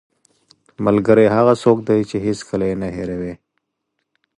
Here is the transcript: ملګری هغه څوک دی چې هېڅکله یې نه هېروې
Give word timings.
ملګری 0.85 1.27
هغه 1.35 1.53
څوک 1.63 1.77
دی 1.87 1.99
چې 2.09 2.17
هېڅکله 2.25 2.65
یې 2.69 2.75
نه 2.81 2.87
هېروې 2.95 3.33